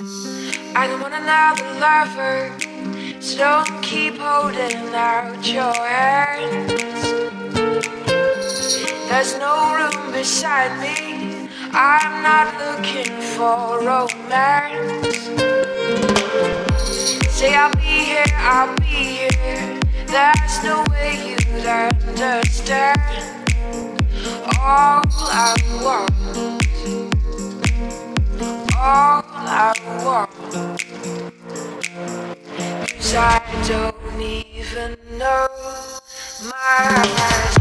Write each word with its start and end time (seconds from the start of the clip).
I 0.00 0.86
don't 0.86 1.00
want 1.00 1.14
another 1.14 1.64
lover, 1.80 2.54
so 3.20 3.36
don't 3.36 3.82
keep 3.82 4.16
holding 4.16 4.94
out 4.94 5.44
your 5.44 5.74
hands. 5.74 6.70
There's 9.08 9.36
no 9.38 9.74
room 9.74 10.12
beside 10.12 10.78
me. 10.78 11.48
I'm 11.72 12.22
not 12.22 12.54
looking 12.62 13.10
for 13.34 13.80
romance. 13.82 15.18
Say 17.34 17.56
I'll 17.56 17.74
be 17.74 17.80
here, 17.80 18.24
I'll 18.36 18.76
be 18.76 19.18
here. 19.18 19.80
There's 20.06 20.62
no 20.62 20.84
way 20.92 21.18
you'd 21.30 21.66
understand. 21.66 23.00
All 24.60 25.02
I 25.10 25.56
want, 25.82 26.12
all 28.76 29.37
I 29.50 29.72
want. 30.04 30.30
Cause 32.92 33.14
I 33.14 33.40
don't 33.66 34.20
even 34.20 34.98
know 35.18 35.48
my 36.44 37.57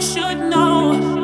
should 0.00 0.38
know, 0.50 1.15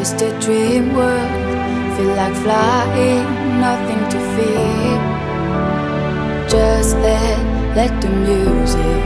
just 0.00 0.22
a 0.22 0.30
dream 0.40 0.94
world. 0.94 1.30
Feel 1.94 2.14
like 2.16 2.34
flying, 2.36 3.26
nothing 3.60 4.02
to 4.12 4.18
fear. 4.34 4.96
Just 6.48 6.96
let, 7.04 7.38
let 7.76 7.92
the 8.00 8.08
music 8.08 9.00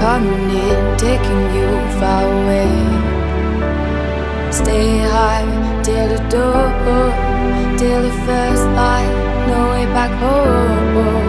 come 0.00 0.28
in, 0.66 0.80
taking 0.98 1.44
you 1.56 1.68
far 1.98 2.24
away. 2.40 2.72
Stay 4.52 4.98
high 5.14 5.48
till 5.82 6.08
the 6.14 6.20
door, 6.34 6.68
till 7.78 8.02
the 8.02 8.14
first 8.26 8.64
light, 8.80 9.14
no 9.48 9.58
way 9.72 9.86
back 9.96 10.12
home. 10.20 11.27